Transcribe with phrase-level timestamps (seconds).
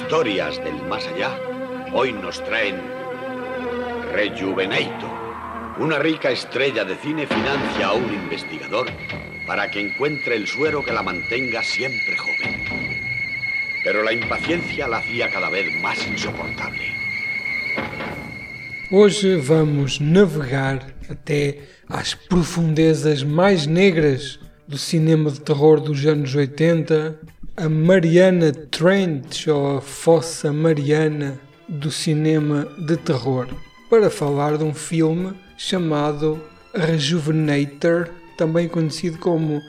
[0.00, 1.38] historias del más allá
[1.92, 2.80] hoy nos traen
[4.12, 5.10] Rejuvenator.
[5.78, 8.86] Una rica estrella de cine financia a un investigador
[9.46, 12.64] para que encuentre el suero que la mantenga siempre joven.
[13.84, 16.86] Pero la impaciencia la hacía cada vez más insoportable.
[18.90, 27.18] Hoje vamos navegar até às profundezas mais negras do cinema de terror dos anos 80,
[27.60, 31.38] a Mariana Trench, ou a Fossa Mariana
[31.68, 33.48] do cinema de terror,
[33.90, 36.40] para falar de um filme chamado
[36.74, 39.60] Rejuvenator, também conhecido como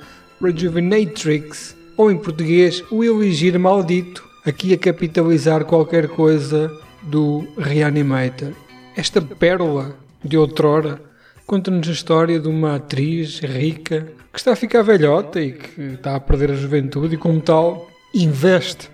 [0.41, 6.71] Rejuvenatrix, ou em português, O Eligir Maldito, aqui a capitalizar qualquer coisa
[7.03, 8.53] do Reanimator.
[8.95, 11.01] Esta pérola de outrora
[11.45, 16.15] conta-nos a história de uma atriz rica que está a ficar velhota e que está
[16.15, 18.89] a perder a juventude e como tal investe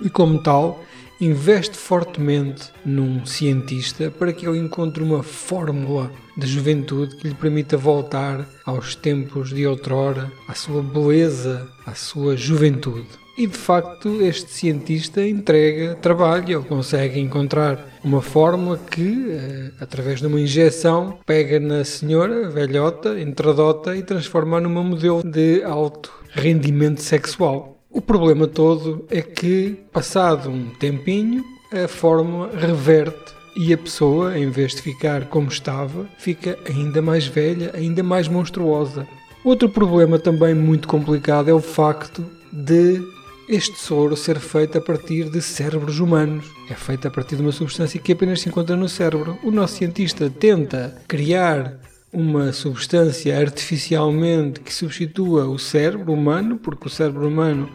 [0.00, 0.84] e como tal
[1.20, 7.76] investe fortemente num cientista para que ele encontre uma fórmula de juventude que lhe permita
[7.76, 13.08] voltar aos tempos de outrora, à sua beleza, à sua juventude.
[13.38, 20.20] E de facto, este cientista entrega trabalho, ele consegue encontrar uma fórmula que, eh, através
[20.20, 27.00] de uma injeção, pega na senhora velhota, entradota e transforma numa modelo de alto rendimento
[27.00, 27.78] sexual.
[27.88, 34.50] O problema todo é que, passado um tempinho, a fórmula reverte e a pessoa, em
[34.50, 39.06] vez de ficar como estava, fica ainda mais velha, ainda mais monstruosa.
[39.44, 43.00] Outro problema também muito complicado é o facto de
[43.48, 46.44] este soro ser feito a partir de cérebros humanos.
[46.68, 49.38] É feito a partir de uma substância que apenas se encontra no cérebro.
[49.42, 51.78] O nosso cientista tenta criar
[52.12, 57.70] uma substância artificialmente que substitua o cérebro humano, porque o cérebro humano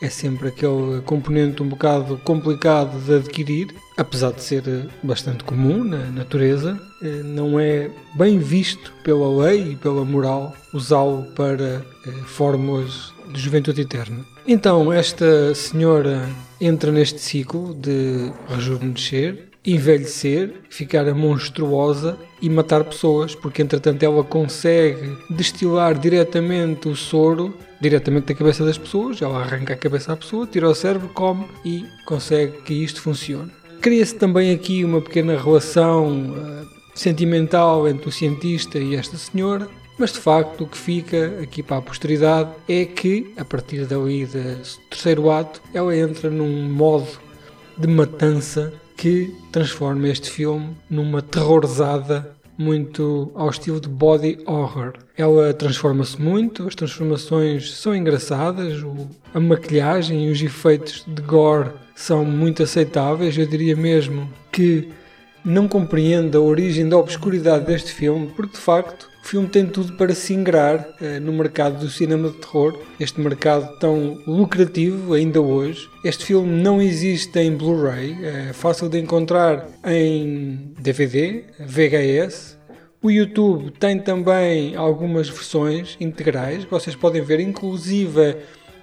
[0.00, 4.62] é sempre aquele componente um bocado complicado de adquirir, apesar de ser
[5.02, 11.24] bastante comum na natureza, eh, não é bem visto pela lei e pela moral usá-lo
[11.34, 14.24] para eh, fórmulas de juventude eterna.
[14.50, 16.26] Então, esta senhora
[16.58, 25.18] entra neste ciclo de rejuvenescer, envelhecer, ficar monstruosa e matar pessoas, porque entretanto ela consegue
[25.28, 30.46] destilar diretamente o soro diretamente da cabeça das pessoas, ela arranca a cabeça à pessoa,
[30.46, 33.52] tira o cérebro, come e consegue que isto funcione.
[33.82, 40.12] Cria-se também aqui uma pequena relação uh, sentimental entre o cientista e esta senhora, mas
[40.12, 44.56] de facto o que fica aqui para a posteridade é que, a partir dali do
[44.88, 47.08] terceiro ato, ela entra num modo
[47.76, 54.94] de matança que transforma este filme numa terrorizada muito ao estilo de body horror.
[55.16, 58.84] Ela transforma-se muito, as transformações são engraçadas,
[59.32, 63.38] a maquilhagem e os efeitos de gore são muito aceitáveis.
[63.38, 64.88] Eu diria mesmo que
[65.44, 69.92] não compreendo a origem da obscuridade deste filme, porque de facto o filme tem tudo
[69.94, 75.40] para se ingrar eh, no mercado do cinema de terror, este mercado tão lucrativo ainda
[75.40, 75.88] hoje.
[76.04, 82.56] Este filme não existe em Blu-ray, é fácil de encontrar em DVD, VHS.
[83.02, 88.36] O YouTube tem também algumas versões integrais, vocês podem ver, inclusive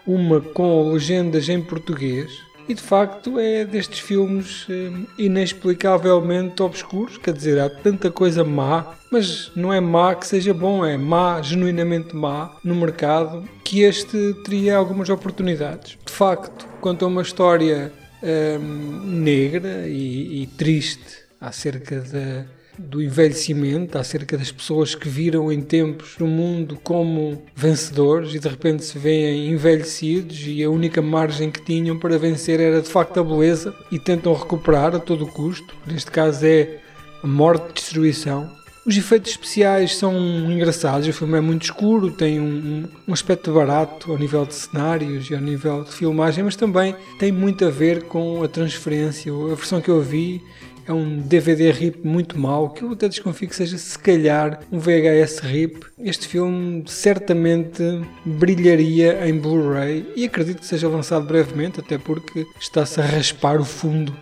[0.05, 2.31] uma com legendas em português.
[2.67, 8.95] E de facto é destes filmes hum, inexplicavelmente obscuros, quer dizer, há tanta coisa má,
[9.11, 14.33] mas não é má que seja bom, é má, genuinamente má, no mercado, que este
[14.43, 15.97] teria algumas oportunidades.
[16.03, 17.93] De facto, quanto a uma história
[18.23, 22.45] hum, negra e, e triste acerca da
[22.77, 28.47] do envelhecimento, acerca das pessoas que viram em tempos o mundo como vencedores e de
[28.47, 33.19] repente se veem envelhecidos e a única margem que tinham para vencer era de facto
[33.19, 35.75] a beleza e tentam recuperar a todo custo.
[35.85, 36.79] Neste caso é
[37.23, 38.51] a morte, destruição.
[38.85, 40.15] Os efeitos especiais são
[40.51, 45.27] engraçados, o filme é muito escuro, tem um, um, aspecto barato ao nível de cenários
[45.27, 49.33] e ao nível de filmagem, mas também tem muito a ver com a transferência.
[49.33, 50.39] A versão que eu vi
[50.87, 54.79] é um DVD RIP muito mau, que eu até desconfio que seja se calhar um
[54.79, 55.85] VHS RIP.
[55.99, 57.81] Este filme certamente
[58.23, 63.65] brilharia em Blu-ray e acredito que seja lançado brevemente, até porque está-se a raspar o
[63.65, 64.15] fundo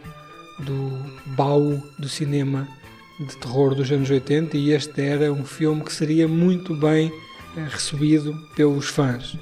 [0.59, 0.91] do
[1.35, 2.67] baú do cinema
[3.19, 7.11] de terror dos anos 80 e este era um filme que seria muito bem
[7.57, 9.37] eh, recebido pelos fãs.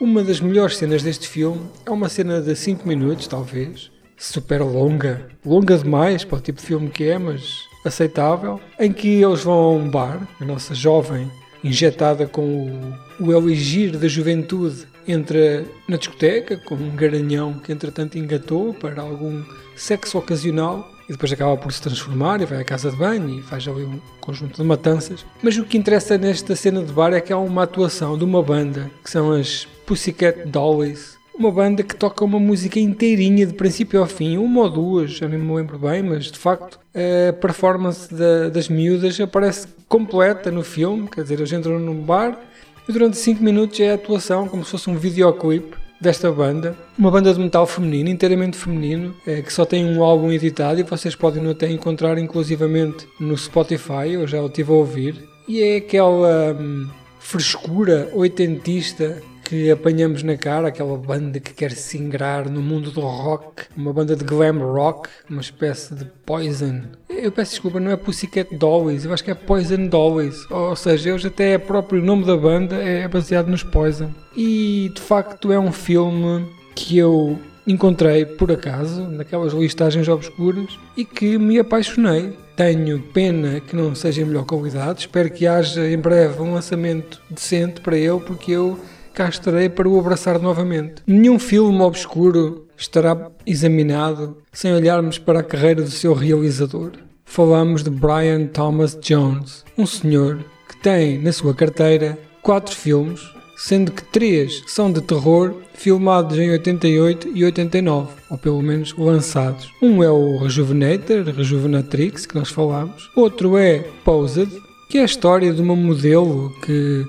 [0.00, 3.90] Uma das melhores cenas deste filme é uma cena de 5 minutos, talvez,
[4.20, 9.22] super longa, longa demais para o tipo de filme que é, mas aceitável, em que
[9.22, 11.30] eles vão a um bar, a nossa jovem
[11.64, 18.72] injetada com o, o da juventude entra na discoteca com um garanhão que entretanto engatou
[18.74, 19.42] para algum
[19.74, 23.42] sexo ocasional e depois acaba por se transformar e vai à casa de banho e
[23.42, 25.26] faz ali um conjunto de matanças.
[25.42, 28.42] Mas o que interessa nesta cena de bar é que há uma atuação de uma
[28.42, 31.18] banda que são as Pussycat Dollies.
[31.40, 35.26] Uma banda que toca uma música inteirinha de princípio ao fim, uma ou duas, já
[35.26, 40.62] nem me lembro bem, mas de facto a performance da, das miúdas aparece completa no
[40.62, 42.38] filme, quer dizer, eles entram num bar
[42.86, 47.10] e durante 5 minutos é a atuação, como se fosse um videoclipe desta banda, uma
[47.10, 51.14] banda de metal feminino, inteiramente feminino, é, que só tem um álbum editado e vocês
[51.14, 56.52] podem até encontrar inclusivamente no Spotify, eu já o estive a ouvir, e é aquela
[56.52, 56.86] hum,
[57.18, 63.00] frescura oitentista que apanhamos na cara, aquela banda que quer se ingrar no mundo do
[63.00, 66.82] rock, uma banda de glam rock, uma espécie de Poison.
[67.08, 71.12] Eu peço desculpa, não é Pussycat Dollies, eu acho que é Poison Dollies, ou seja,
[71.12, 74.12] hoje até o próprio nome da banda é baseado nos Poison.
[74.36, 77.36] E de facto é um filme que eu
[77.66, 82.38] encontrei por acaso naquelas listagens obscuras e que me apaixonei.
[82.54, 87.20] Tenho pena que não seja em melhor qualidade, espero que haja em breve um lançamento
[87.28, 88.78] decente para ele, porque eu
[89.12, 91.02] cá estarei para o abraçar novamente.
[91.06, 96.92] Nenhum filme obscuro estará examinado sem olharmos para a carreira do seu realizador.
[97.24, 103.20] Falamos de Brian Thomas Jones, um senhor que tem na sua carteira quatro filmes,
[103.56, 109.70] sendo que três são de terror, filmados em 88 e 89, ou pelo menos lançados.
[109.82, 113.10] Um é o Rejuvenator, Rejuvenatrix, que nós falamos.
[113.14, 114.50] Outro é Posed,
[114.88, 117.06] que é a história de uma modelo que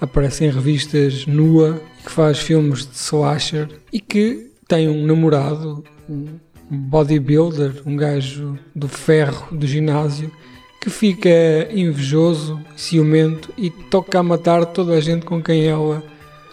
[0.00, 6.26] aparece em revistas nua, que faz filmes de slasher e que tem um namorado, um
[6.70, 10.30] bodybuilder, um gajo do ferro do ginásio,
[10.80, 11.30] que fica
[11.70, 16.02] invejoso, ciumento e toca a matar toda a gente com quem ela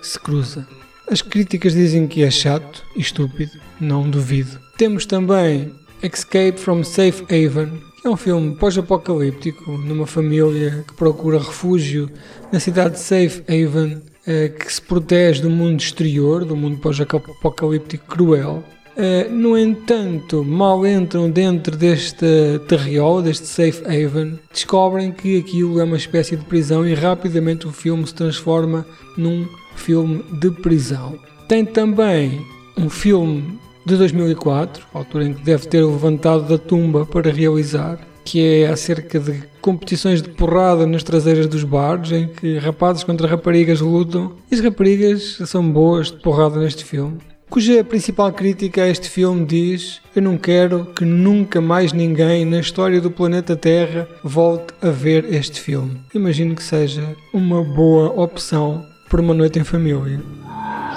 [0.01, 0.67] se cruza.
[1.09, 4.57] As críticas dizem que é chato e estúpido, não duvido.
[4.77, 12.09] Temos também Escape from Safe Haven, é um filme pós-apocalíptico numa família que procura refúgio
[12.51, 18.05] na cidade de Safe Haven, eh, que se protege do mundo exterior, do mundo pós-apocalíptico
[18.07, 18.63] cruel.
[18.97, 25.83] Eh, no entanto, mal entram dentro deste terriol, deste Safe Haven, descobrem que aquilo é
[25.83, 28.83] uma espécie de prisão e rapidamente o filme se transforma
[29.15, 31.19] num filme de prisão.
[31.47, 32.43] Tem também
[32.75, 38.39] um filme de 2004, altura em que deve ter levantado da tumba para realizar, que
[38.39, 43.81] é acerca de competições de porrada nas traseiras dos bares, em que rapazes contra raparigas
[43.81, 47.17] lutam, e as raparigas são boas de porrada neste filme.
[47.49, 52.61] Cuja principal crítica a este filme diz: Eu não quero que nunca mais ninguém na
[52.61, 55.99] história do planeta Terra volte a ver este filme.
[56.15, 60.21] Imagino que seja uma boa opção para uma noite em família.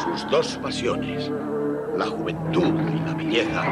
[0.01, 1.29] Sus dos pasiones
[1.97, 3.65] la juventud y la belleza,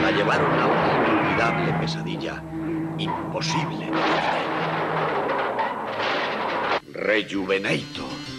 [0.00, 2.42] la llevaron a una inolvidable pesadilla
[2.98, 4.50] imposible de vencer.
[6.92, 8.29] Rejuvenator.